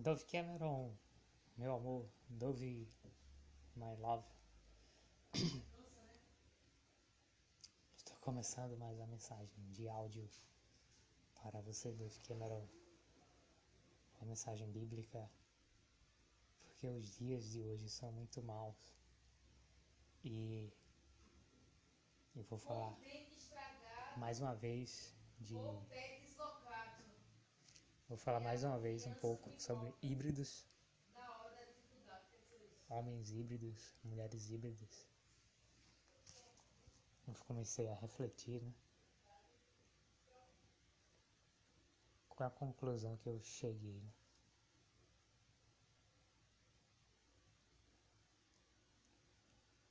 [0.00, 0.96] Dove Cameron,
[1.56, 2.86] meu amor, Dove,
[3.74, 4.24] my love.
[7.96, 10.30] Estou começando mais a mensagem de áudio
[11.42, 12.64] para você, Dove Cameron.
[14.20, 15.28] Uma mensagem bíblica,
[16.60, 18.94] porque os dias de hoje são muito maus.
[20.22, 20.72] E
[22.36, 22.96] eu vou falar
[24.16, 25.56] mais uma vez de
[28.08, 30.66] Vou falar mais uma vez um pouco sobre híbridos,
[32.88, 35.06] homens híbridos, mulheres híbridas.
[37.26, 38.72] Eu comecei a refletir, né?
[42.30, 44.00] Qual é a conclusão que eu cheguei?
[44.00, 44.10] Né?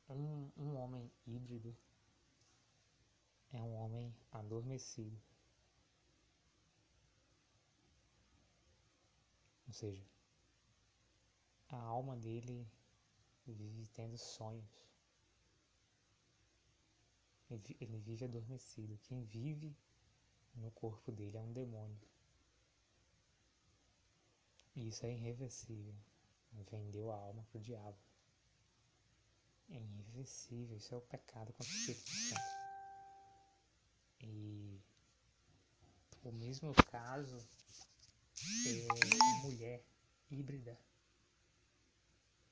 [0.09, 1.77] Um, um homem híbrido
[3.53, 5.21] é um homem adormecido.
[9.67, 10.03] Ou seja,
[11.69, 12.65] a alma dele
[13.45, 14.87] vive tendo sonhos.
[17.49, 18.97] Ele vive adormecido.
[19.03, 19.75] Quem vive
[20.55, 21.99] no corpo dele é um demônio.
[24.75, 25.95] E isso é irreversível.
[26.71, 27.97] Vendeu a alma para o diabo.
[29.69, 30.77] É irreversível.
[30.77, 32.41] Isso é o pecado contra o Espírito Santo.
[34.21, 34.79] E
[36.23, 37.37] o mesmo caso
[38.65, 39.83] é, mulher
[40.29, 40.77] híbrida.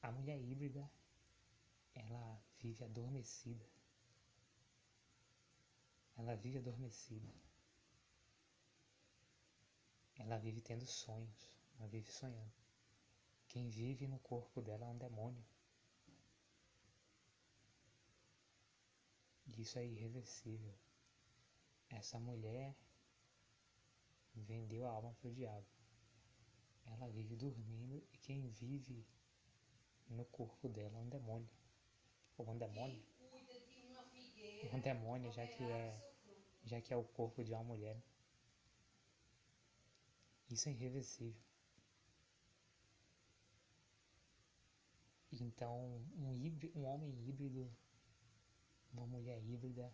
[0.02, 0.90] A mulher híbrida,
[1.94, 3.66] ela vive adormecida.
[6.18, 7.34] Ela vive adormecida.
[10.18, 11.52] Ela vive tendo sonhos.
[11.78, 12.54] Ela vive sonhando.
[13.48, 15.44] Quem vive no corpo dela é um demônio.
[19.58, 20.74] Isso é irreversível.
[21.90, 22.76] Essa mulher
[24.34, 25.75] vendeu a alma para o diabo
[26.86, 29.06] ela vive dormindo e quem vive
[30.08, 31.50] no corpo dela é um demônio.
[32.38, 33.04] Ou um demônio.
[34.74, 36.02] Um demônio, já que é,
[36.64, 38.02] já que é o corpo de uma mulher.
[40.50, 41.42] Isso é irreversível.
[45.32, 47.70] Então, um, híbrido, um homem híbrido,
[48.94, 49.92] uma mulher híbrida,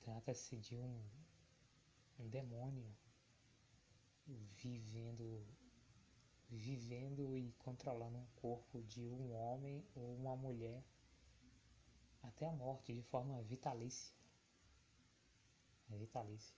[0.00, 1.04] trata-se de um,
[2.18, 2.92] um demônio
[4.56, 5.46] vivendo
[6.50, 10.82] vivendo e controlando um corpo de um homem ou uma mulher
[12.22, 14.12] até a morte de forma vitalícia.
[15.90, 16.54] É vitalícia.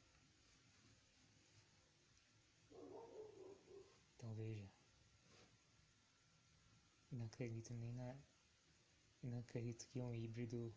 [4.17, 4.67] Então veja.
[7.11, 8.17] Não acredito nem na.
[9.23, 10.75] Não acredito que um híbrido.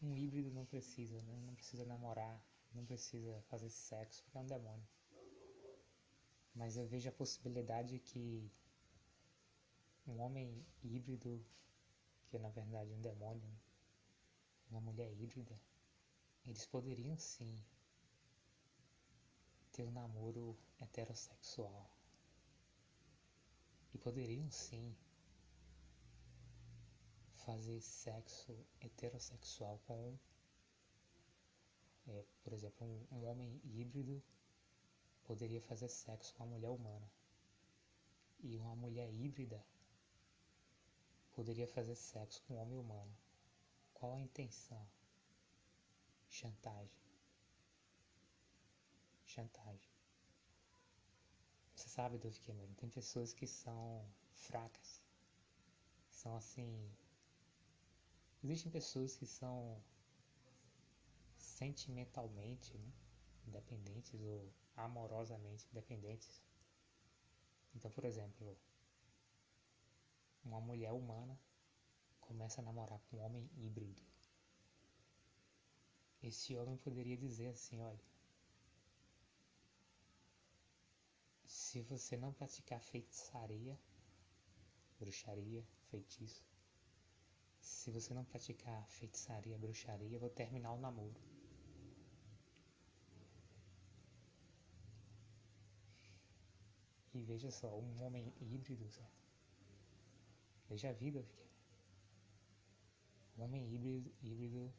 [0.00, 1.40] Um híbrido não precisa, né?
[1.46, 2.40] não precisa namorar,
[2.74, 4.86] não precisa fazer sexo porque é um demônio.
[6.54, 8.50] Mas eu vejo a possibilidade que
[10.06, 11.44] um homem híbrido,
[12.28, 13.48] que é na verdade um demônio,
[14.70, 15.58] uma mulher híbrida,
[16.46, 17.64] eles poderiam sim
[19.72, 21.90] ter um namoro heterossexual.
[23.92, 24.94] E poderiam sim
[27.44, 30.18] fazer sexo heterossexual com
[32.06, 34.22] é, por exemplo, um, um homem híbrido
[35.24, 37.10] poderia fazer sexo com uma mulher humana.
[38.40, 39.64] E uma mulher híbrida
[41.32, 43.16] poderia fazer sexo com um homem humano.
[43.94, 44.86] Qual a intenção?
[46.28, 47.02] Chantagem.
[49.24, 49.90] Chantagem.
[51.74, 55.02] Você sabe, Dove Cameron, tem pessoas que são fracas.
[56.10, 56.90] São assim.
[58.42, 59.82] Existem pessoas que são
[61.64, 62.92] sentimentalmente né,
[63.46, 66.42] dependentes ou amorosamente dependentes.
[67.74, 68.56] Então, por exemplo,
[70.44, 71.38] uma mulher humana
[72.20, 74.02] começa a namorar com um homem híbrido.
[76.22, 78.04] Esse homem poderia dizer assim: olha,
[81.46, 83.78] se você não praticar feitiçaria,
[84.98, 86.44] bruxaria, feitiço,
[87.60, 91.33] se você não praticar feitiçaria, bruxaria, eu vou terminar o namoro.
[97.14, 98.90] E veja só, um homem híbrido?
[100.68, 101.24] Veja a vida,
[103.38, 104.74] um homem híbrido, híbrido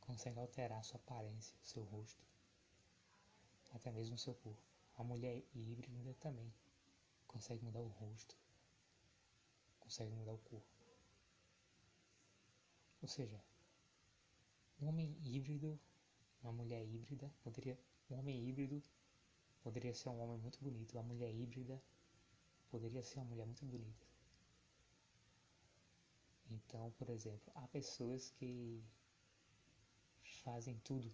[0.00, 2.20] consegue alterar sua aparência, seu rosto,
[3.70, 4.60] até mesmo seu corpo.
[4.96, 6.52] A mulher híbrida também
[7.28, 8.36] consegue mudar o rosto,
[9.78, 10.66] consegue mudar o corpo.
[13.00, 13.40] Ou seja,
[14.80, 15.78] um homem híbrido,
[16.42, 17.78] uma mulher híbrida, poderia,
[18.10, 18.82] um homem híbrido
[19.66, 21.82] poderia ser um homem muito bonito, uma mulher híbrida
[22.70, 24.06] poderia ser uma mulher muito bonita.
[26.48, 28.80] Então, por exemplo, há pessoas que
[30.44, 31.12] fazem tudo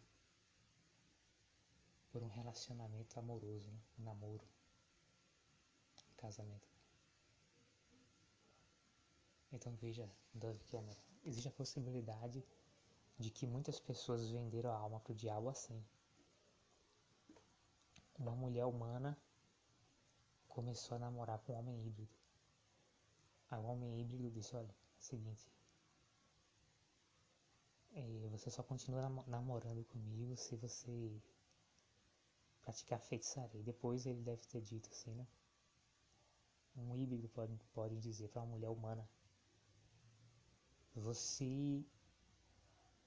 [2.11, 3.81] por um relacionamento amoroso, né?
[3.99, 4.45] um namoro,
[6.13, 6.69] um casamento.
[9.51, 12.45] Então veja, Dove Cameron, existe a possibilidade
[13.19, 15.83] de que muitas pessoas venderam a alma para o diabo assim.
[18.19, 19.19] Uma mulher humana
[20.49, 22.15] começou a namorar com um homem híbrido.
[23.51, 25.51] Aí o homem híbrido disse, olha, é o seguinte,
[27.95, 31.21] é, você só continua namorando comigo se você
[32.63, 33.63] praticar feitiçaria.
[33.63, 35.27] Depois ele deve ter dito assim, né?
[36.75, 39.07] Um híbrido pode, pode dizer para uma mulher humana:
[40.95, 41.85] Você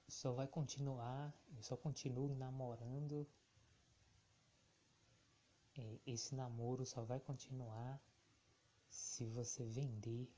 [0.08, 3.26] só vai continuar, eu só continuo namorando.
[6.06, 8.00] Esse namoro só vai continuar
[8.88, 10.32] se você vender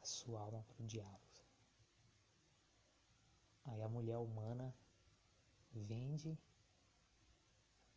[0.00, 1.20] a sua alma para o diabo.
[3.64, 4.74] Aí a mulher humana
[5.72, 6.38] vende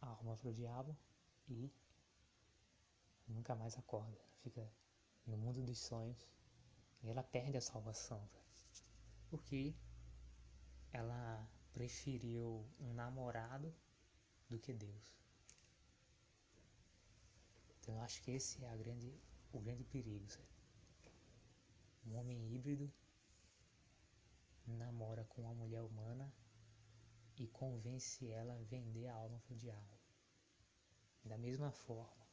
[0.01, 0.97] a alma para o diabo
[1.47, 1.71] e
[3.27, 4.19] nunca mais acorda.
[4.41, 4.69] Fica
[5.25, 6.27] no mundo dos sonhos
[7.03, 8.27] e ela perde a salvação.
[9.29, 9.75] Porque
[10.91, 13.73] ela preferiu um namorado
[14.49, 15.26] do que Deus.
[17.87, 19.17] Então eu acho que esse é grande,
[19.53, 20.29] o grande perigo.
[20.29, 20.45] Sabe?
[22.05, 22.91] Um homem híbrido
[24.65, 26.29] namora com uma mulher humana
[27.37, 29.97] e convence ela a vender a alma para o diabo.
[31.23, 32.27] Da mesma forma,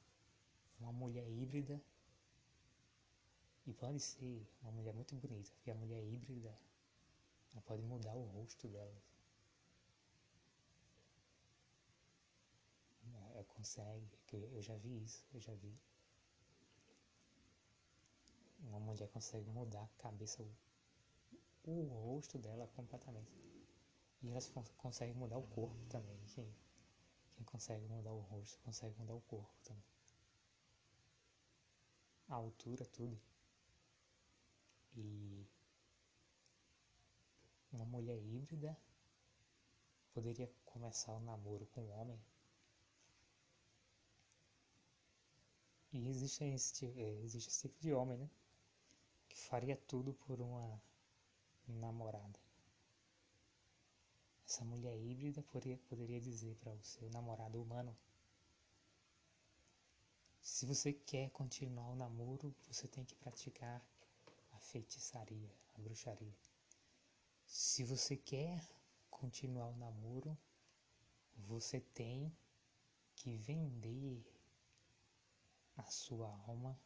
[0.81, 1.81] uma mulher híbrida,
[3.65, 6.53] e pode ser uma mulher muito bonita, porque a mulher híbrida
[7.53, 9.01] ela pode mudar o rosto dela.
[13.55, 15.75] Consegue, eu já vi isso, eu já vi.
[18.61, 20.43] Uma mulher consegue mudar a cabeça,
[21.65, 23.33] o rosto dela completamente.
[24.23, 26.19] E elas conseguem mudar o corpo também.
[26.35, 26.55] Quem,
[27.37, 29.85] quem consegue mudar o rosto consegue mudar o corpo também.
[32.29, 33.21] A altura, tudo.
[34.97, 35.47] E
[37.73, 38.77] uma mulher híbrida
[40.13, 42.19] poderia começar o namoro com um homem.
[45.95, 48.29] E existe esse, é, existe esse tipo de homem, né?
[49.29, 50.83] Que faria tudo por uma
[51.69, 52.37] namorada.
[54.45, 57.97] Essa mulher híbrida poderia, poderia dizer para o seu namorado humano:
[60.43, 63.81] se você quer continuar o namoro, você tem que praticar
[64.53, 66.35] a feitiçaria, a bruxaria.
[67.47, 68.69] Se você quer
[69.11, 70.37] continuar o namoro,
[71.37, 72.37] você tem
[73.15, 74.25] que vender
[75.77, 76.79] a sua alma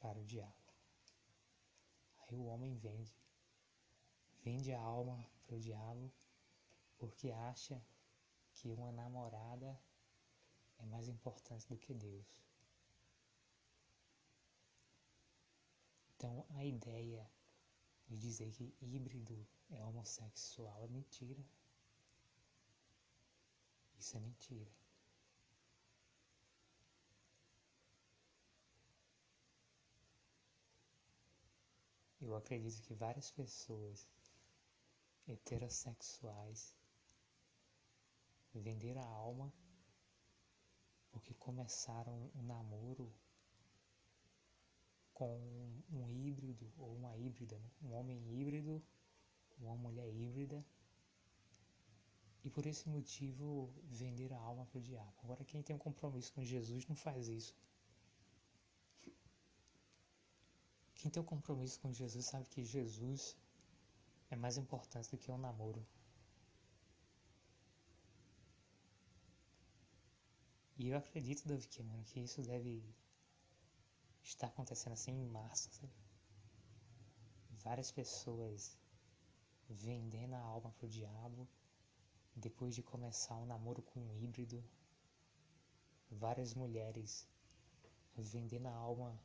[0.00, 0.72] para o diabo.
[2.20, 3.14] Aí o homem vende
[4.42, 6.12] vende a alma para o diabo
[6.98, 7.82] porque acha
[8.52, 9.80] que uma namorada
[10.78, 12.26] é mais importante do que Deus.
[16.14, 17.30] Então a ideia
[18.06, 21.44] de dizer que híbrido é homossexual é mentira.
[23.98, 24.83] Isso é mentira.
[32.24, 34.08] Eu acredito que várias pessoas
[35.28, 36.74] heterossexuais
[38.54, 39.52] vender a alma
[41.12, 43.12] porque começaram um namoro
[45.12, 45.38] com
[45.92, 48.82] um híbrido ou uma híbrida, um homem híbrido,
[49.58, 50.64] uma mulher híbrida,
[52.42, 55.14] e por esse motivo vender a alma para o diabo.
[55.22, 57.54] Agora, quem tem um compromisso com Jesus não faz isso.
[61.04, 63.36] Quem tem um compromisso com Jesus sabe que Jesus
[64.30, 65.86] é mais importante do que um namoro.
[70.78, 72.82] E eu acredito, Davi Cameron, que isso deve
[74.22, 75.92] estar acontecendo assim em massa, sabe?
[77.50, 78.74] Várias pessoas
[79.68, 81.46] vendendo a alma pro diabo
[82.34, 84.64] depois de começar um namoro com um híbrido.
[86.10, 87.28] Várias mulheres
[88.16, 89.20] vendendo a alma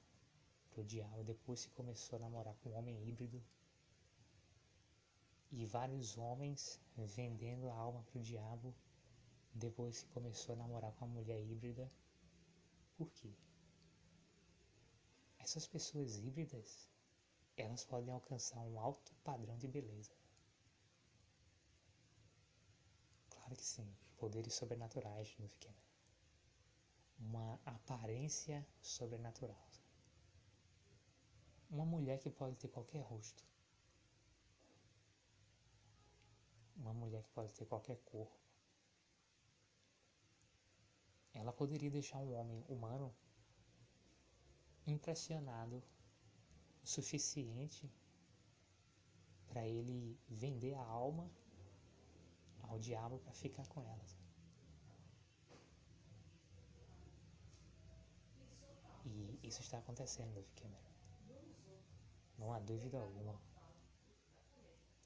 [0.71, 3.43] pro diabo depois que começou a namorar com um homem híbrido
[5.51, 8.73] e vários homens vendendo a alma para o diabo
[9.53, 11.91] depois que começou a namorar com uma mulher híbrida.
[12.97, 13.33] Por quê?
[15.39, 16.87] Essas pessoas híbridas,
[17.57, 20.11] elas podem alcançar um alto padrão de beleza.
[23.29, 25.75] Claro que sim, poderes sobrenaturais no Fiquena.
[27.19, 29.68] uma aparência sobrenatural.
[31.69, 33.43] Uma mulher que pode ter qualquer rosto.
[36.75, 38.39] Uma mulher que pode ter qualquer corpo.
[41.33, 43.13] Ela poderia deixar um homem humano
[44.87, 45.83] impressionado
[46.83, 47.89] o suficiente
[49.47, 51.29] para ele vender a alma
[52.63, 54.05] ao diabo para ficar com ela.
[59.05, 60.88] E isso está acontecendo, David Cameron.
[62.39, 63.39] Não há dúvida alguma.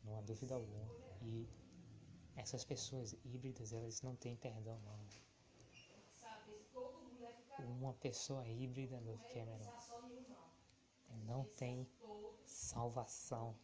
[0.04, 0.88] Não há dúvida alguma.
[1.24, 1.48] E
[2.36, 5.00] essas pessoas híbridas, elas não têm perdão, não.
[7.66, 9.74] Uma pessoa híbrida, David Cameron,
[11.26, 11.88] não tem
[12.46, 13.56] salvação.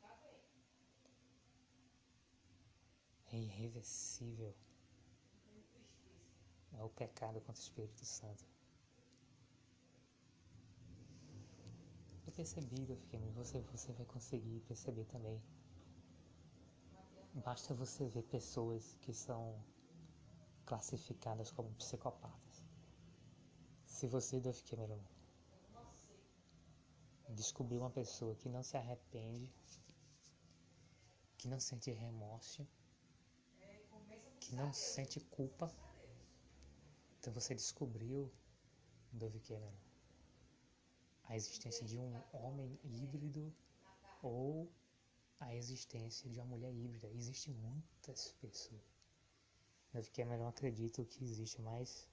[3.31, 4.55] É irreversível.
[6.73, 8.45] É o pecado contra o Espírito Santo.
[12.39, 15.43] Percebi, David você, você vai conseguir perceber também.
[17.34, 19.62] Basta você ver pessoas que são
[20.65, 22.63] classificadas como psicopatas.
[23.86, 25.03] Se você, Duff Cameron,
[27.27, 29.53] descobrir uma pessoa que não se arrepende,
[31.38, 32.65] que não sente remorso,
[34.39, 35.69] que não sente culpa,
[37.19, 38.31] então você descobriu,
[39.12, 39.88] Dove Cameron,
[41.29, 43.53] a existência de um homem híbrido
[44.21, 44.69] ou
[45.39, 47.07] a existência de uma mulher híbrida.
[47.12, 48.81] Existem muitas pessoas.
[49.93, 52.09] Dove Cameron acredita que existe mais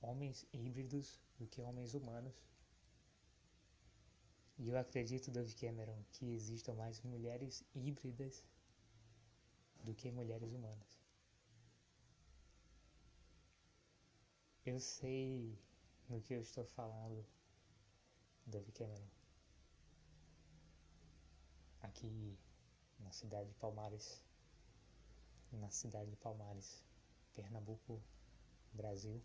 [0.00, 2.34] homens híbridos do que homens humanos.
[4.58, 8.44] E eu acredito, Dove Cameron, que existam mais mulheres híbridas
[9.84, 10.98] do que mulheres humanas.
[14.64, 15.56] Eu sei
[16.08, 17.24] no que eu estou falando,
[18.46, 19.08] Dove Cameron.
[21.82, 22.38] Aqui
[23.00, 24.22] na cidade de Palmares,
[25.52, 26.84] na cidade de Palmares,
[27.34, 28.00] Pernambuco,
[28.72, 29.20] Brasil,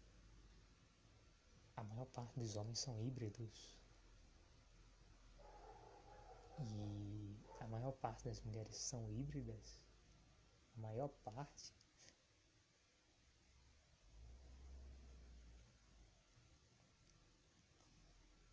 [1.76, 3.76] a maior parte dos homens são híbridos.
[6.60, 9.82] E a maior parte das mulheres são híbridas.
[10.78, 11.74] A maior parte.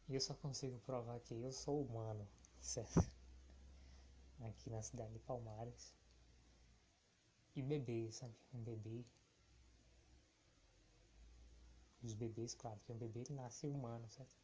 [0.08, 2.26] E eu só consigo provar que eu sou humano,
[2.60, 2.98] certo?
[4.40, 5.94] Aqui na cidade de Palmares.
[7.54, 8.34] E bebê, sabe?
[8.54, 9.04] Um bebê.
[12.02, 14.34] Os bebês, claro que um bebê nasce humano, certo?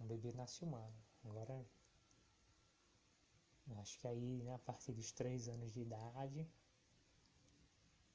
[0.00, 0.94] Um bebê nasce humano.
[1.24, 1.66] Agora,
[3.78, 6.48] acho que aí, a partir dos 3 anos de idade,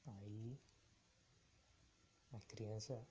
[0.06, 0.58] aí
[2.32, 3.06] a criança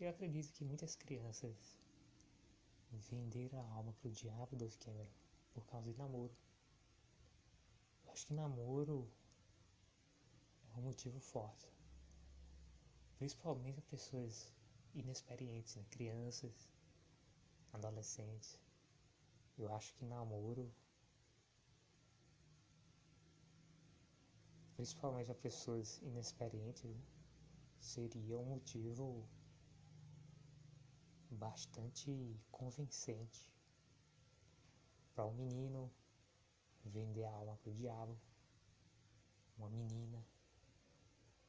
[0.00, 1.76] eu acredito que muitas crianças
[2.90, 5.06] venderam a alma pro diabo dos Cameron
[5.52, 6.34] por causa de namoro.
[8.04, 9.06] Eu acho que namoro
[10.72, 11.68] é um motivo forte.
[13.18, 14.50] Principalmente pessoas
[14.94, 15.84] inexperientes, né?
[15.90, 16.70] crianças,
[17.72, 18.58] adolescentes.
[19.58, 20.72] Eu acho que namoro,
[24.74, 26.90] principalmente a pessoas inexperientes,
[27.78, 29.28] seria um motivo
[31.30, 33.50] bastante convincente
[35.14, 35.90] para um menino
[36.84, 38.18] vender a alma para o diabo,
[39.58, 40.24] uma menina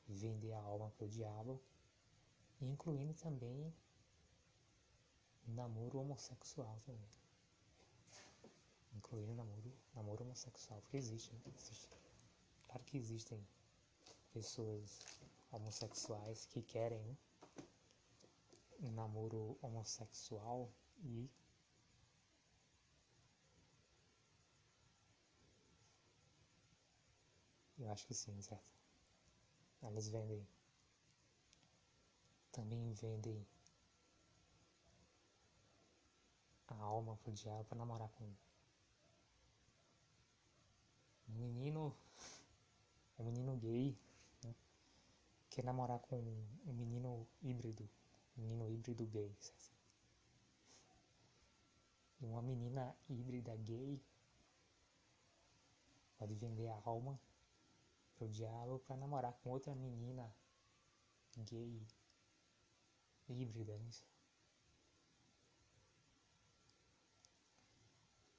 [0.07, 1.61] vender a alma para o diabo,
[2.61, 3.73] incluindo também
[5.47, 7.09] namoro homossexual também.
[8.93, 11.41] Incluindo namoro, namoro homossexual, porque existe, né?
[11.55, 11.89] existe.
[12.65, 13.45] Claro que existem
[14.31, 15.00] pessoas
[15.51, 17.17] homossexuais que querem né?
[18.81, 20.71] Um namoro homossexual
[21.03, 21.29] e
[27.77, 28.71] eu acho que sim, certo?
[29.81, 30.45] Elas vendem
[32.51, 33.45] também vendem
[36.67, 38.25] a alma pro diabo para namorar com
[41.29, 41.95] um menino
[43.17, 43.97] um menino gay
[44.43, 44.53] né?
[45.50, 46.17] quer namorar com
[46.65, 47.88] um menino híbrido
[48.41, 49.31] menino híbrido gay.
[52.19, 54.01] E uma menina híbrida gay
[56.17, 57.19] pode vender a alma
[58.15, 60.31] pro diabo para namorar com outra menina
[61.38, 61.81] gay
[63.29, 63.75] híbrida.
[63.89, 64.05] Isso.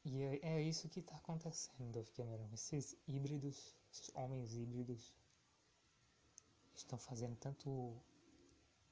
[0.04, 2.48] E é, é isso que está acontecendo, Dove Cameron.
[2.52, 5.12] Esses híbridos, esses homens híbridos,
[6.74, 7.96] estão fazendo tanto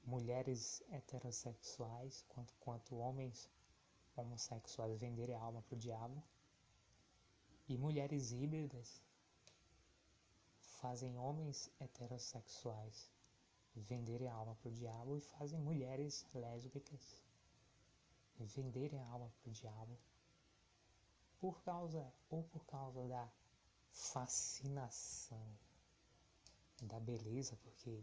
[0.05, 3.49] mulheres heterossexuais quanto, quanto homens
[4.17, 6.23] homossexuais venderem a alma para o diabo.
[7.69, 9.01] E mulheres híbridas
[10.81, 13.11] fazem homens heterossexuais
[13.77, 17.23] venderem a alma para o diabo e fazem mulheres lésbicas
[18.39, 19.99] venderem a alma para o diabo
[21.41, 23.29] por causa ou por causa da
[23.91, 25.47] fascinação
[26.83, 28.03] da beleza, porque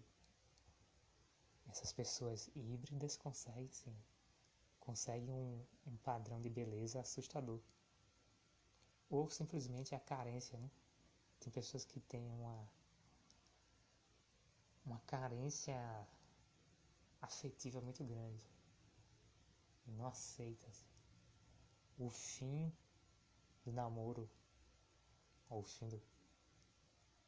[1.70, 3.96] essas pessoas híbridas conseguem sim,
[4.80, 7.60] conseguem um, um padrão de beleza assustador.
[9.10, 10.70] Ou simplesmente a carência, né?
[11.40, 12.70] Tem pessoas que têm uma,
[14.86, 15.78] uma carência
[17.22, 18.46] afetiva muito grande.
[19.86, 20.70] E não aceitam
[21.98, 22.72] o fim
[23.64, 24.30] do namoro,
[25.50, 26.02] ou o fim do,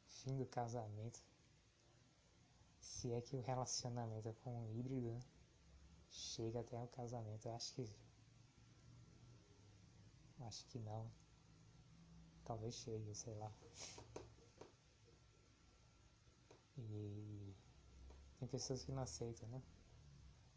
[0.06, 1.22] fim do casamento
[2.90, 5.20] se é que o relacionamento é com um híbrido né?
[6.10, 7.46] chega até o casamento.
[7.46, 7.88] Eu acho que.
[10.40, 11.10] Acho que não.
[12.44, 13.52] Talvez chegue, sei lá.
[16.76, 17.54] E
[18.38, 19.62] tem pessoas que não aceitam, né?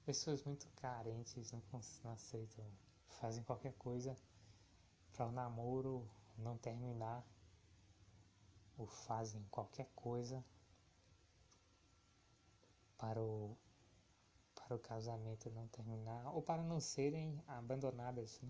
[0.05, 1.61] Pessoas muito carentes não,
[2.03, 2.65] não aceitam.
[3.07, 4.17] Fazem qualquer coisa
[5.13, 7.23] para o namoro não terminar.
[8.77, 10.43] Ou fazem qualquer coisa
[13.03, 13.57] para o,
[14.55, 18.39] para o casamento não terminar ou para não serem abandonadas.
[18.39, 18.49] Né?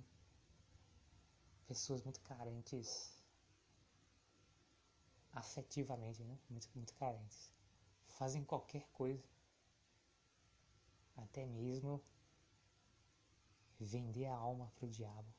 [1.65, 3.19] Pessoas muito carentes
[5.31, 6.37] afetivamente, né?
[6.51, 7.51] muito, muito carentes.
[8.09, 9.23] Fazem qualquer coisa,
[11.17, 11.99] até mesmo
[13.79, 15.33] vender a alma para o diabo,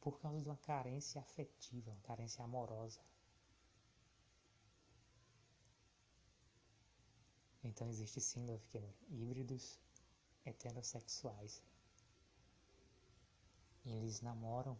[0.00, 2.98] por causa de uma carência afetiva, uma carência amorosa.
[7.64, 8.64] Então existe sim, Love
[9.08, 9.78] híbridos
[10.44, 11.62] heterossexuais.
[13.84, 14.76] Eles namoram.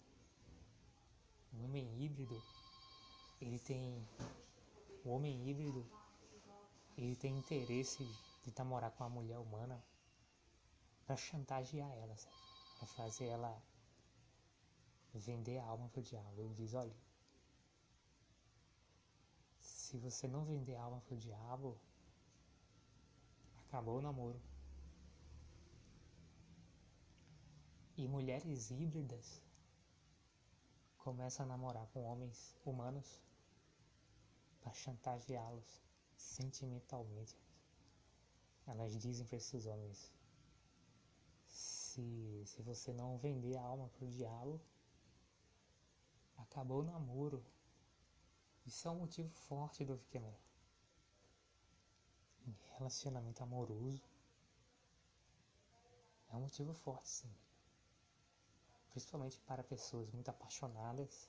[1.53, 2.42] Um homem híbrido,
[3.40, 4.07] ele tem.
[5.05, 5.87] O homem híbrido,
[6.97, 8.05] ele tem interesse
[8.42, 9.83] de namorar com a mulher humana
[11.05, 12.16] para chantagear ela,
[12.79, 13.62] para fazer ela
[15.12, 16.40] vender a alma pro diabo.
[16.40, 16.97] Ele diz, olha,
[19.61, 21.79] se você não vender a alma pro diabo,
[23.73, 24.39] acabou o namoro.
[27.97, 29.43] E mulheres híbridas
[30.99, 33.19] começam a namorar com homens humanos
[34.61, 35.83] para chantageá-los
[36.15, 37.35] sentimentalmente.
[38.67, 40.13] Elas dizem para esses homens:
[41.49, 44.61] se, se você não vender a alma para o diabo,
[46.37, 47.43] acabou o namoro.
[48.67, 50.39] Isso é um motivo forte do Vikemel
[52.83, 54.03] relacionamento amoroso
[56.31, 57.35] é um motivo forte, sim.
[58.90, 61.29] Principalmente para pessoas muito apaixonadas,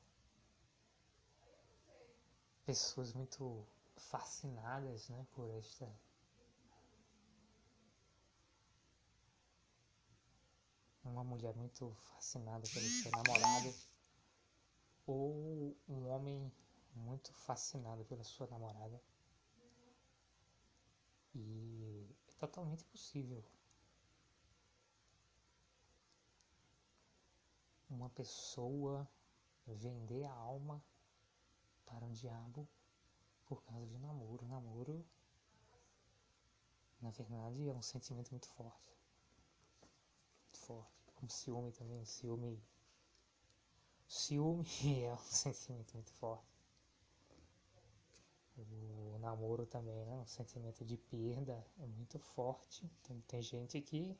[2.66, 5.88] pessoas muito fascinadas né, por esta
[11.04, 13.76] uma mulher muito fascinada pelo seu namorado
[15.06, 16.52] ou um homem
[16.96, 19.02] muito fascinado pela sua namorada.
[21.36, 23.44] E é totalmente possível
[27.90, 29.08] uma pessoa
[29.68, 30.84] vender a alma
[31.86, 32.68] para um diabo
[33.46, 34.46] por causa de namoro.
[34.48, 35.06] Namoro,
[37.02, 38.98] na verdade, é um sentimento muito forte.
[40.44, 41.12] Muito forte.
[41.16, 42.04] Como ciúme também.
[42.06, 42.62] Ciúme.
[44.08, 44.66] Ciúme
[45.04, 46.54] é um sentimento muito forte
[48.58, 48.62] o
[49.24, 50.22] namoro também, né?
[50.22, 52.88] O sentimento de perda é muito forte.
[53.02, 54.16] Tem, tem gente que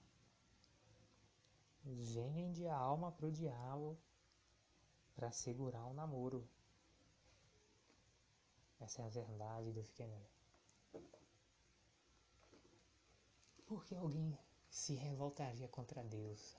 [1.84, 3.98] vende a alma pro diabo
[5.16, 6.48] para segurar o namoro.
[8.80, 10.26] Essa é a verdade do Fiquemé.
[13.66, 14.38] Por que alguém
[14.70, 16.58] se revoltaria contra Deus?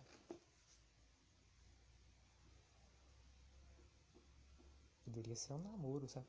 [5.05, 6.27] Poderia ser um namoro, sabe?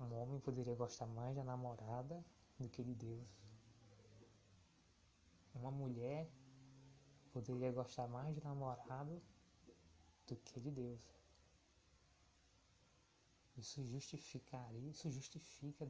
[0.00, 2.24] Um homem poderia gostar mais da namorada
[2.58, 3.28] do que de Deus.
[5.54, 6.26] Uma mulher
[7.32, 9.22] poderia gostar mais de namorado
[10.26, 11.00] do que de Deus.
[13.58, 15.86] Isso justificaria, isso justifica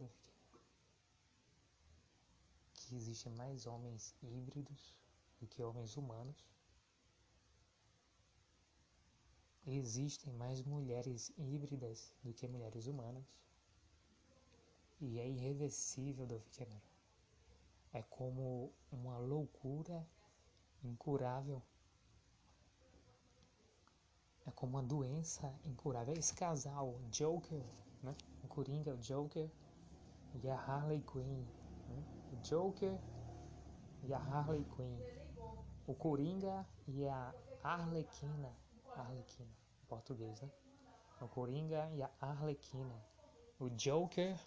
[2.75, 4.97] que existem mais homens híbridos
[5.39, 6.51] do que homens humanos.
[9.65, 13.39] Existem mais mulheres híbridas do que mulheres humanas.
[15.01, 16.81] E é irreversível, Dove Cameron.
[17.93, 20.07] É como uma loucura
[20.85, 21.63] incurável.
[24.47, 26.15] É como uma doença incurável.
[26.15, 27.65] Esse casal, Joker,
[28.03, 28.15] né?
[28.45, 29.51] o Coringa, o Joker
[30.43, 31.45] e a Harley Quinn.
[31.89, 32.05] Né?
[32.33, 32.99] O Joker
[34.05, 34.99] e a Harley Quinn.
[35.87, 38.55] O Coringa e a Arlequina.
[38.95, 39.51] Arlequina,
[39.83, 40.51] em português, né?
[41.21, 42.95] O Coringa e a Arlequina.
[43.59, 44.39] O Joker.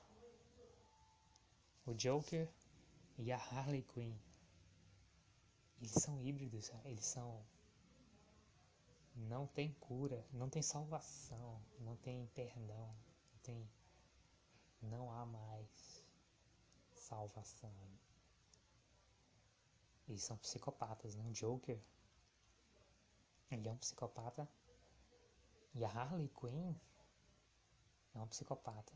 [1.85, 2.49] O Joker
[3.17, 4.15] e a Harley Quinn.
[5.79, 7.45] Eles são híbridos, eles são.
[9.15, 12.95] Não tem cura, não tem salvação, não tem perdão,
[13.31, 13.69] não tem.
[14.81, 16.03] Não há mais
[16.95, 17.73] salvação.
[20.07, 21.25] Eles são psicopatas, né?
[21.25, 21.79] O Joker,
[23.51, 24.47] ele é um psicopata.
[25.75, 26.75] E a Harley Quinn
[28.15, 28.93] é um psicopata.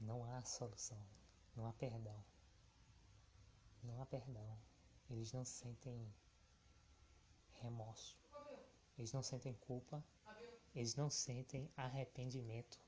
[0.00, 0.98] Não há solução,
[1.54, 2.24] não há perdão.
[3.82, 4.58] Não há perdão.
[5.10, 6.10] Eles não sentem
[7.52, 8.16] remorso.
[8.96, 10.02] Eles não sentem culpa.
[10.74, 12.80] Eles não sentem arrependimento.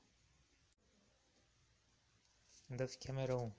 [2.69, 3.51] Duff Cameron.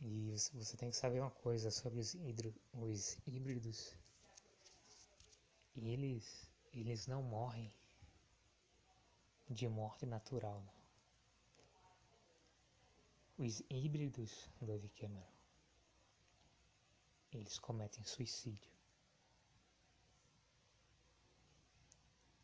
[0.00, 3.94] E você tem que saber uma coisa sobre os, hidro, os híbridos.
[5.76, 7.72] Eles, eles não morrem
[9.52, 10.62] de morte natural.
[13.36, 15.26] Os híbridos, Dove Cameron,
[17.32, 18.70] eles cometem suicídio.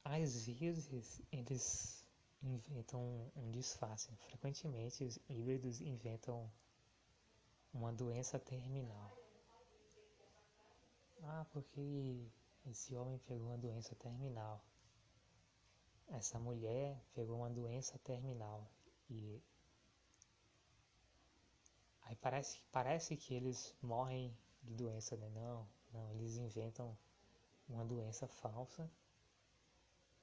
[0.04, 2.06] Às vezes, eles
[2.42, 4.14] inventam um disfarce.
[4.16, 6.50] Frequentemente, os híbridos inventam
[7.72, 9.16] uma doença terminal.
[11.22, 12.30] Ah, porque
[12.66, 14.64] esse homem pegou uma doença terminal
[16.10, 18.66] essa mulher pegou uma doença terminal
[19.10, 19.40] e
[22.02, 25.28] aí parece, parece que eles morrem de doença, né?
[25.30, 26.96] Não, não, eles inventam
[27.68, 28.90] uma doença falsa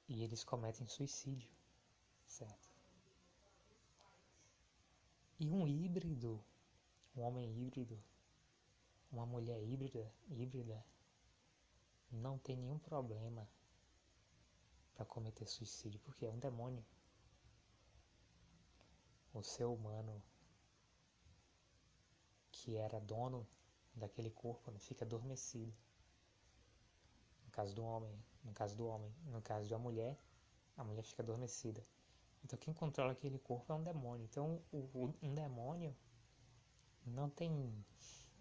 [0.07, 1.49] e eles cometem suicídio,
[2.25, 2.69] certo?
[5.39, 6.43] E um híbrido,
[7.15, 8.01] um homem híbrido,
[9.11, 10.83] uma mulher híbrida, híbrida,
[12.11, 13.47] não tem nenhum problema
[14.95, 16.83] para cometer suicídio, porque é um demônio.
[19.33, 20.21] O ser humano
[22.51, 23.45] que era dono
[23.93, 25.73] daquele corpo fica adormecido.
[27.45, 30.17] No caso do homem, no caso do homem, no caso da mulher,
[30.77, 31.85] a mulher fica adormecida.
[32.43, 34.23] Então quem controla aquele corpo é um demônio.
[34.25, 35.95] Então o, o, um demônio
[37.05, 37.73] não tem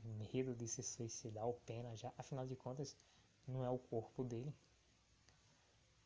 [0.05, 2.97] medo de se suicidar ou pena já, afinal de contas
[3.47, 4.55] não é o corpo dele,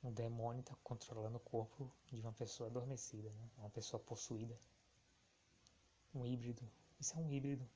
[0.09, 3.51] um demônio está controlando o corpo de uma pessoa adormecida, né?
[3.59, 4.59] uma pessoa possuída.
[6.15, 6.63] Um híbrido.
[6.99, 7.69] Isso é um híbrido.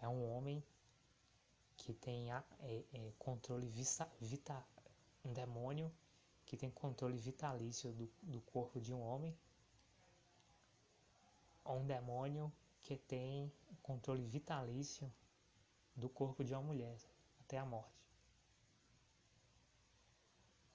[0.00, 0.62] É um homem
[1.76, 4.64] que tem a, é, é, controle vista, vita,
[5.24, 5.92] um demônio
[6.46, 9.36] que tem controle vitalício do, do corpo de um homem,
[11.64, 15.12] ou um demônio que tem controle vitalício
[15.96, 16.96] do corpo de uma mulher
[17.40, 18.03] até a morte.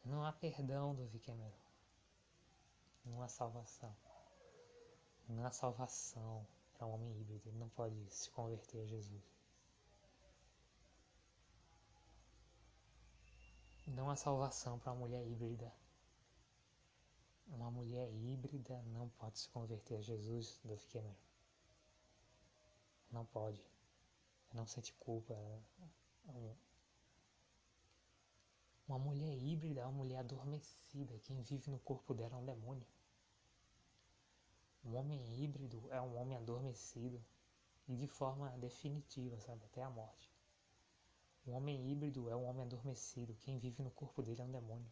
[0.10, 1.54] Não há perdão do Cameron.
[3.06, 3.96] Não há salvação.
[5.28, 7.48] Não há salvação para um homem híbrido.
[7.48, 9.24] Ele não pode se converter a Jesus.
[13.86, 15.72] Não há salvação para uma mulher híbrida.
[17.50, 21.16] Uma mulher híbrida não pode se converter a Jesus, do Cameron.
[23.12, 23.64] Não pode.
[24.54, 25.36] Não sente culpa.
[28.90, 31.20] Uma mulher híbrida é uma mulher adormecida.
[31.20, 32.88] Quem vive no corpo dela é um demônio.
[34.84, 37.24] Um homem híbrido é um homem adormecido
[37.88, 40.28] e de forma definitiva, sabe, até a morte.
[41.46, 43.38] Um homem híbrido é um homem adormecido.
[43.42, 44.92] Quem vive no corpo dele é um demônio.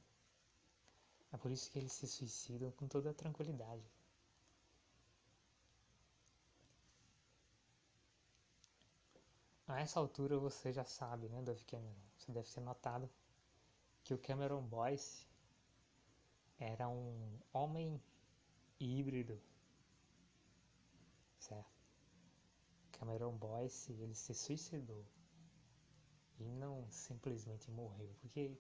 [1.32, 3.84] É por isso que eles se suicidam com toda tranquilidade.
[9.68, 11.96] A essa altura você já sabe, né, Dove Cameron?
[12.16, 13.10] Você deve ter notado
[14.08, 15.28] que o Cameron Boyce
[16.58, 18.02] era um homem
[18.80, 19.38] híbrido,
[21.38, 21.84] certo?
[22.94, 25.06] Cameron Boyce ele se suicidou
[26.40, 28.58] e não simplesmente morreu, porque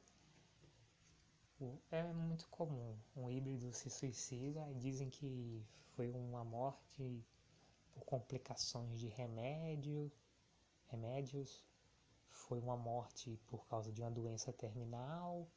[1.91, 7.23] é muito comum um híbrido se suicida e dizem que foi uma morte
[7.93, 10.11] por complicações de remédio,
[10.87, 11.63] remédios
[12.29, 15.47] foi uma morte por causa de uma doença terminal,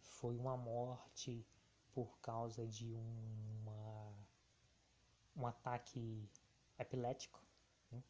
[0.00, 1.46] foi uma morte
[1.92, 4.14] por causa de uma,
[5.36, 6.28] um ataque
[6.78, 7.42] epilético.
[7.90, 8.02] Né?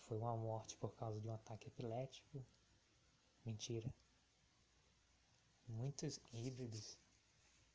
[0.00, 2.44] Foi uma morte por causa de um ataque epilético.
[3.44, 3.92] Mentira.
[5.68, 6.98] Muitos híbridos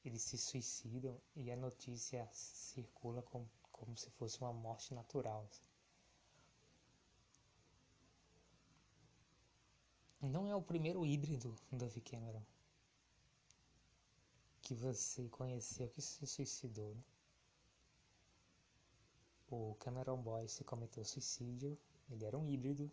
[0.07, 5.45] eles se suicidam e a notícia circula como, como se fosse uma morte natural.
[10.27, 12.43] Não é o primeiro híbrido Dove Cameron
[14.61, 16.93] que você conheceu que se suicidou.
[16.93, 17.03] Né?
[19.49, 21.77] O Cameron Boy se cometeu suicídio,
[22.09, 22.91] ele era um híbrido.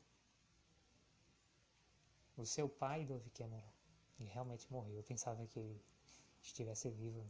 [2.37, 3.73] O seu pai, Dove Cameron,
[4.21, 4.95] ele realmente morreu.
[4.95, 5.83] Eu pensava que ele
[6.41, 7.29] estivesse vivo.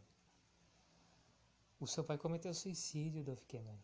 [1.81, 3.79] O seu pai cometeu suicídio, Dove Cameron.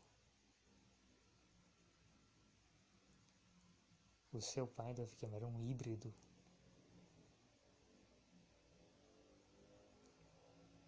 [4.32, 6.14] O seu pai, Dove Cameron, era um híbrido.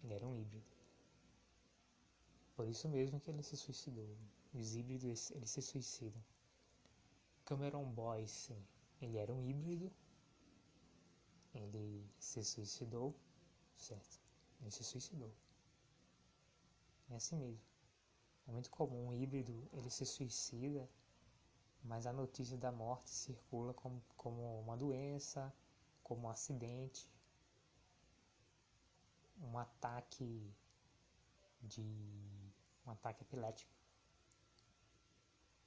[0.03, 0.65] Ele era um híbrido.
[2.55, 4.07] Por isso mesmo que ele se suicidou.
[4.53, 6.23] Os híbridos, eles se suicidam.
[7.45, 8.61] Cameron Boy, sim.
[9.01, 9.91] Ele era um híbrido.
[11.53, 13.13] Ele se suicidou,
[13.77, 14.19] certo?
[14.61, 15.33] Ele se suicidou.
[17.09, 17.61] É assim mesmo.
[18.47, 20.89] É muito comum um híbrido, ele se suicida,
[21.83, 25.53] mas a notícia da morte circula como, como uma doença,
[26.03, 27.09] como um acidente,
[29.41, 30.53] um ataque
[31.61, 31.81] de
[32.85, 33.71] um ataque epilético.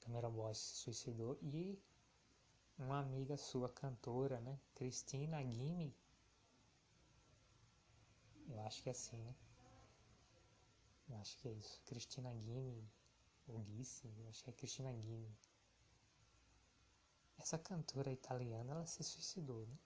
[0.00, 1.78] Cameron Boyce se suicidou e
[2.78, 5.94] uma amiga sua cantora, né, Cristina Guime,
[8.48, 9.34] eu acho que é assim, né?
[11.08, 11.80] Eu acho que é isso.
[11.86, 12.88] Cristina Guime,
[13.48, 15.36] ou Guisse, eu acho que é Cristina Guime.
[17.38, 19.78] Essa cantora italiana, ela se suicidou, né?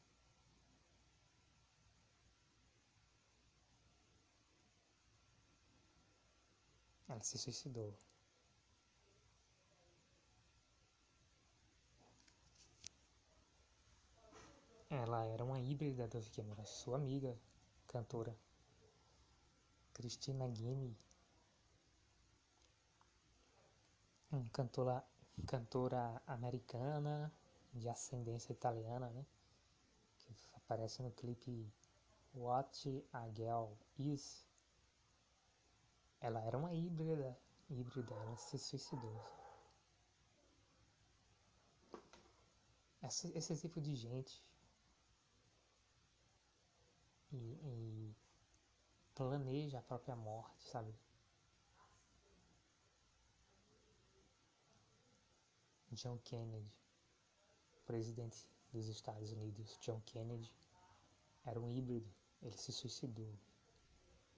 [7.08, 7.94] Ela se suicidou.
[14.88, 17.36] Ela era uma híbrida da Vicky sua amiga,
[17.86, 18.36] cantora.
[19.92, 20.96] Cristina Guimi,
[24.32, 25.04] uma cantora,
[25.46, 27.30] cantora americana
[27.72, 29.24] de ascendência italiana, né?
[30.18, 31.72] Que aparece no clipe
[32.34, 34.46] What a Girl Is.
[36.20, 37.36] Ela era uma híbrida,
[37.68, 39.20] híbrida, ela se suicidou.
[43.02, 44.42] Esse, esse tipo de gente
[47.32, 48.14] e, e
[49.14, 50.94] planeja a própria morte, sabe?
[55.92, 56.70] John Kennedy,
[57.90, 60.48] presidente dos Estados Unidos, John Kennedy,
[61.44, 62.08] era um híbrido,
[62.40, 63.36] ele se suicidou.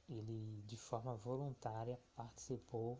[0.08, 2.98] Ele, de forma voluntária, participou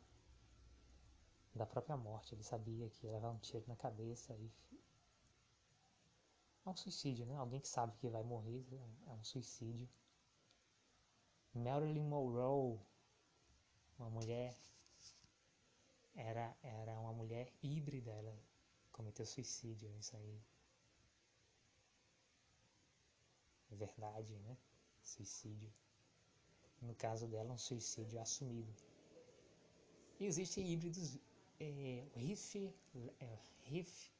[1.54, 2.34] da própria morte.
[2.34, 4.52] Ele sabia que ia levar um tiro na cabeça e.
[6.66, 7.34] É um suicídio, né?
[7.36, 8.64] Alguém que sabe que vai morrer
[9.06, 9.88] é um suicídio.
[11.54, 12.78] Marilyn Monroe,
[13.98, 14.54] uma mulher,
[16.14, 18.38] era, era uma mulher híbrida, ela
[18.92, 20.40] cometeu suicídio, isso aí.
[23.70, 24.56] É verdade, né?
[25.02, 25.72] Suicídio.
[26.80, 28.72] No caso dela, um suicídio assumido.
[30.20, 31.18] E existem híbridos.
[31.58, 32.56] É, Heath,
[33.20, 33.38] é,
[33.70, 34.10] Heath,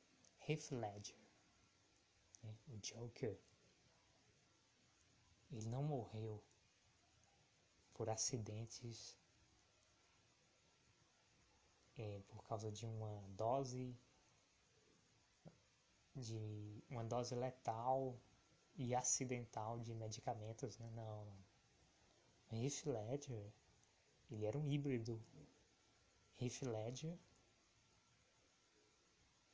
[0.49, 1.17] Heath Ledger,
[2.43, 2.57] né?
[2.69, 3.37] o Joker,
[5.51, 6.41] ele não morreu
[7.95, 9.19] por acidentes,
[11.99, 13.93] é, por causa de uma dose
[16.15, 18.19] de uma dose letal
[18.77, 20.91] e acidental de medicamentos, né?
[20.95, 21.27] Não.
[22.53, 23.53] Heath Ledger,
[24.31, 25.21] ele era um híbrido.
[26.41, 27.19] Heath Ledger,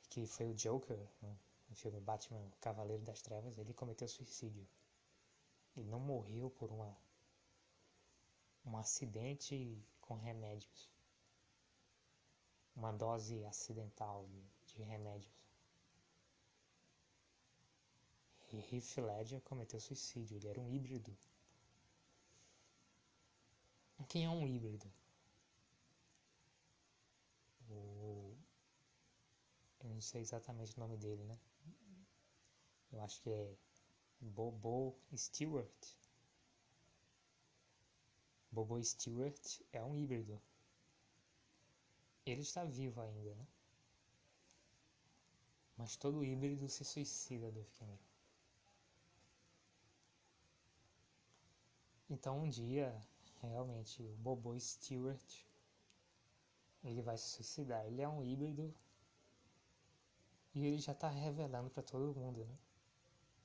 [0.09, 4.67] que foi o Joker no filme Batman Cavaleiro das Trevas, ele cometeu suicídio.
[5.77, 6.97] Ele não morreu por uma
[8.65, 10.89] um acidente com remédios,
[12.75, 14.43] uma dose acidental de,
[14.73, 15.48] de remédios.
[18.51, 21.15] E Heath Ledger cometeu suicídio, ele era um híbrido.
[24.07, 24.91] Quem é um híbrido?
[27.69, 28.35] O...
[29.81, 31.37] Eu não sei exatamente o nome dele, né?
[32.91, 33.55] Eu acho que é
[34.19, 35.95] Bobo Stewart.
[38.51, 40.41] Bobo Stewart é um híbrido.
[42.25, 43.47] Ele está vivo ainda, né?
[45.77, 48.08] Mas todo híbrido se suicida, Dove Cameron.
[52.09, 52.99] Então um dia
[53.41, 55.45] realmente o Bobo Stewart
[56.83, 57.85] ele vai se suicidar.
[57.85, 58.73] Ele é um híbrido
[60.53, 62.57] e ele já está revelando para todo mundo, né?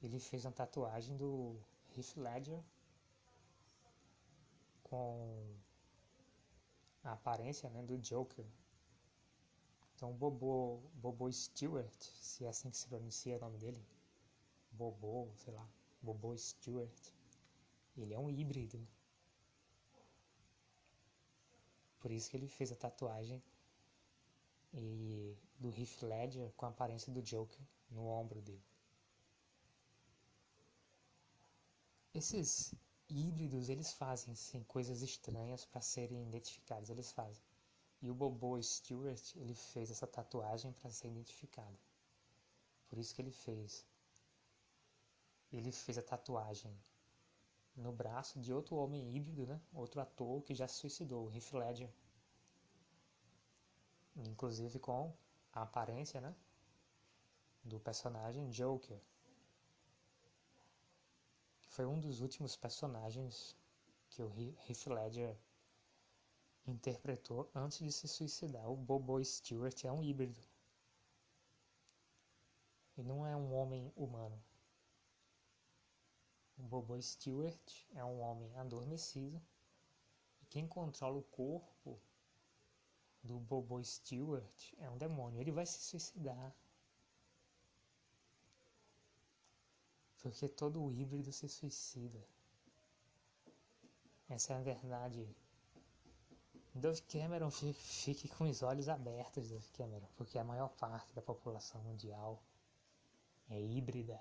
[0.03, 1.59] Ele fez uma tatuagem do
[1.97, 2.63] Heath Ledger
[4.83, 5.57] com
[7.03, 8.45] a aparência né, do Joker.
[9.95, 13.83] Então Bobo, Bobo Stewart, se é assim que se pronuncia o nome dele,
[14.73, 15.67] Bobo, sei lá,
[16.03, 17.13] Bobo Stewart,
[17.97, 18.87] ele é um híbrido.
[22.01, 23.43] Por isso que ele fez a tatuagem
[24.73, 28.65] e do Heath Ledger com a aparência do Joker no ombro dele.
[32.13, 32.75] Esses
[33.09, 37.43] híbridos, eles fazem coisas estranhas para serem identificados, eles fazem.
[38.03, 41.79] E o Bobo Stewart, ele fez essa tatuagem para ser identificado.
[42.89, 43.85] Por isso que ele fez.
[45.53, 46.77] Ele fez a tatuagem
[47.77, 49.61] no braço de outro homem híbrido, né?
[49.73, 51.93] Outro ator que já se suicidou, Heath Ledger.
[54.17, 55.13] Inclusive com
[55.53, 56.35] a aparência, né?
[57.65, 59.01] Do personagem Joker.
[61.69, 63.57] Foi um dos últimos personagens
[64.09, 64.33] que o
[64.69, 65.37] Heath Ledger
[66.67, 68.71] interpretou antes de se suicidar.
[68.71, 70.41] O Bobo Stewart é um híbrido.
[72.97, 74.41] E não é um homem humano.
[76.57, 79.41] O Bobo Stewart é um homem adormecido.
[80.43, 82.01] E quem controla o corpo
[83.23, 85.41] do Bobo Stewart é um demônio.
[85.41, 86.55] Ele vai se suicidar.
[90.21, 92.25] Porque todo híbrido se suicida.
[94.29, 95.29] Essa é a verdade.
[96.75, 101.81] Dove Cameron fique com os olhos abertos, Dove Cameron, porque a maior parte da população
[101.83, 102.43] mundial
[103.49, 104.21] é híbrida.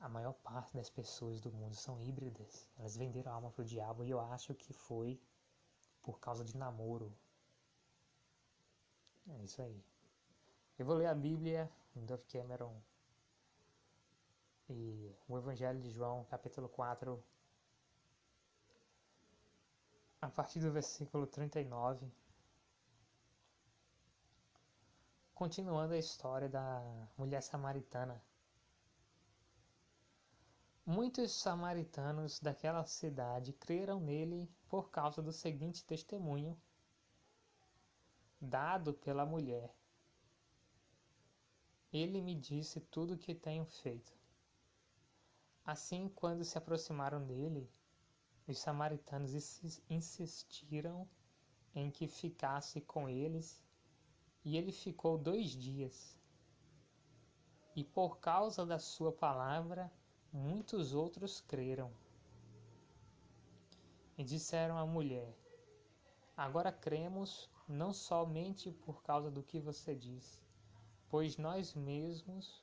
[0.00, 2.68] A maior parte das pessoas do mundo são híbridas.
[2.78, 5.20] Elas venderam a alma pro diabo e eu acho que foi
[6.02, 7.12] por causa de namoro.
[9.28, 9.82] É isso aí.
[10.78, 12.80] Eu vou ler a Bíblia, Dove Cameron
[14.68, 17.22] e o Evangelho de João, capítulo 4,
[20.20, 22.06] a partir do versículo 39.
[25.34, 26.82] Continuando a história da
[27.16, 28.22] mulher samaritana.
[30.88, 36.56] Muitos samaritanos daquela cidade creram nele por causa do seguinte testemunho
[38.40, 39.74] dado pela mulher.
[41.92, 44.16] Ele me disse tudo o que tenho feito.
[45.64, 47.68] Assim, quando se aproximaram dele,
[48.46, 49.34] os samaritanos
[49.90, 51.08] insistiram
[51.74, 53.60] em que ficasse com eles,
[54.44, 56.16] e ele ficou dois dias.
[57.74, 59.92] E por causa da sua palavra,
[60.32, 61.90] muitos outros creram.
[64.18, 65.36] E disseram à mulher:
[66.36, 70.40] Agora cremos não somente por causa do que você diz,
[71.08, 72.62] pois nós mesmos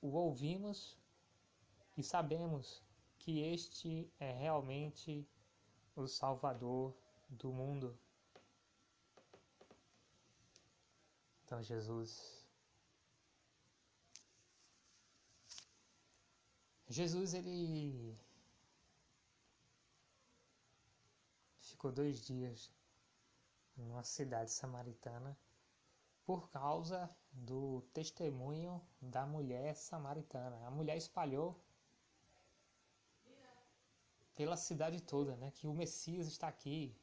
[0.00, 0.96] o ouvimos
[1.96, 2.82] e sabemos
[3.18, 5.26] que este é realmente
[5.96, 6.94] o Salvador
[7.28, 7.98] do mundo.
[11.44, 12.45] Então, Jesus.
[16.88, 18.16] Jesus, ele
[21.60, 22.70] ficou dois dias
[23.76, 25.36] numa cidade samaritana
[26.24, 30.64] por causa do testemunho da mulher samaritana.
[30.64, 31.60] A mulher espalhou
[34.36, 35.50] pela cidade toda, né?
[35.50, 36.96] Que o Messias está aqui.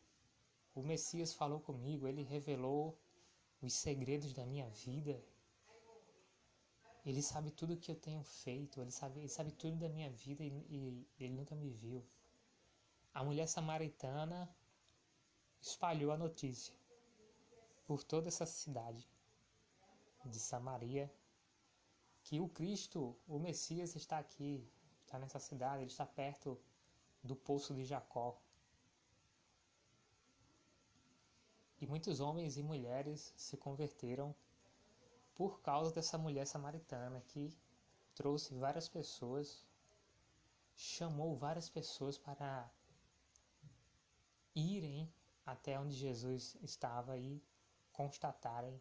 [0.74, 2.98] O Messias falou comigo, ele revelou
[3.62, 5.22] os segredos da minha vida.
[7.06, 10.44] Ele sabe tudo que eu tenho feito, ele sabe, ele sabe tudo da minha vida
[10.44, 12.04] e, e ele nunca me viu.
[13.14, 14.50] A mulher samaritana
[15.62, 16.74] espalhou a notícia
[17.86, 19.08] por toda essa cidade
[20.26, 21.14] de Samaria
[22.24, 24.66] que o Cristo, o Messias está aqui,
[25.06, 26.60] está nessa cidade, ele está perto
[27.22, 28.42] do poço de Jacó.
[31.80, 34.34] E muitos homens e mulheres se converteram
[35.36, 37.56] por causa dessa mulher samaritana que
[38.16, 39.66] trouxe várias pessoas,
[40.76, 42.70] chamou várias pessoas para
[44.56, 45.12] irem
[45.46, 47.42] até onde Jesus estava e
[47.92, 48.80] constatarem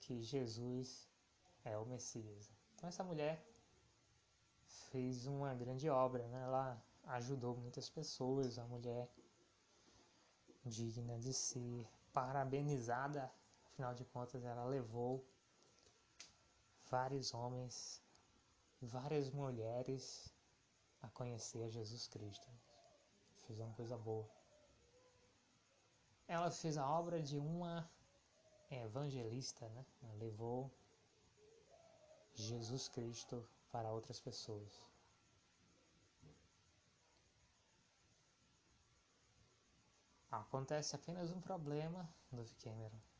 [0.00, 1.08] que Jesus
[1.64, 2.50] é o Messias.
[2.74, 3.44] Então essa mulher
[4.90, 6.42] fez uma grande obra, né?
[6.42, 9.08] Ela ajudou muitas pessoas, a mulher
[10.64, 13.30] digna de ser parabenizada,
[13.66, 15.24] afinal de contas ela levou
[16.92, 18.02] vários homens,
[18.82, 20.30] várias mulheres
[21.00, 22.46] a conhecer Jesus Cristo.
[23.46, 24.28] fez uma coisa boa.
[26.28, 27.90] Ela fez a obra de uma
[28.70, 29.86] evangelista, né?
[30.02, 30.70] Ela levou
[32.34, 34.72] Jesus Cristo para outras pessoas.
[40.30, 43.11] Acontece apenas um problema no Cameron.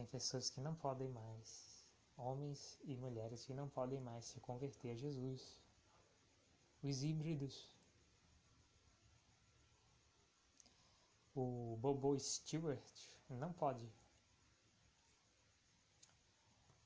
[0.00, 1.84] Tem pessoas que não podem mais,
[2.16, 5.58] homens e mulheres que não podem mais se converter a Jesus.
[6.82, 7.68] Os híbridos.
[11.36, 12.80] O Bobo Stewart
[13.28, 13.86] não pode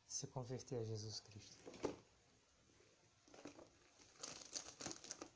[0.09, 1.57] se converter a Jesus Cristo.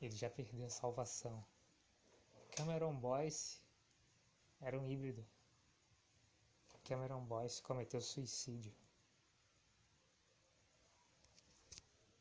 [0.01, 1.41] Ele já perdeu a salvação.
[2.57, 3.61] Cameron Boyce
[4.59, 5.25] era um híbrido.
[6.89, 8.73] Cameron Boyce cometeu suicídio.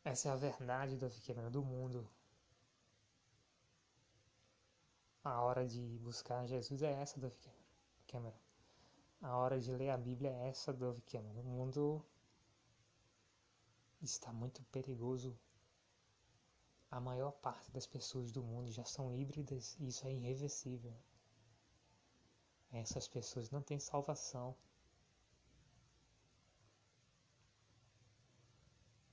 [0.04, 2.06] Essa é a verdade do Cameron do mundo.
[5.24, 7.32] A hora de buscar Jesus é essa do
[8.06, 8.36] Cameron.
[9.22, 11.40] A hora de ler a Bíblia é essa do Cameron.
[11.40, 12.04] O mundo
[14.02, 15.34] está muito perigoso.
[16.90, 20.94] A maior parte das pessoas do mundo já são híbridas e isso é irreversível.
[22.72, 24.54] Essas pessoas não têm salvação.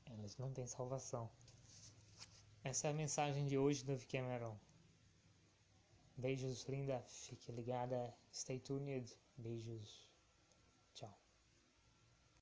[0.05, 1.29] Elas não têm salvação.
[2.63, 4.57] Essa é a mensagem de hoje do Cameron.
[6.17, 7.01] Beijos, linda.
[7.07, 8.13] Fique ligada.
[8.33, 9.17] Stay tuned.
[9.37, 10.09] Beijos.
[10.93, 11.24] Tchau.